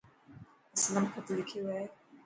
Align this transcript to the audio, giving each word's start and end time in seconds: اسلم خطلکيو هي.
اسلم 0.73 1.05
خطلکيو 1.13 1.61
هي. 1.75 1.85